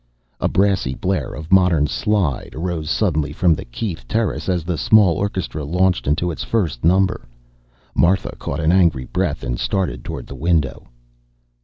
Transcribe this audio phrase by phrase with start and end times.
[0.39, 5.13] A brassy blare of modern "slide" arose suddenly from the Keith terrace as the small
[5.17, 7.27] orchestra launched into its first number.
[7.93, 10.87] Martha caught an angry breath and started toward the window.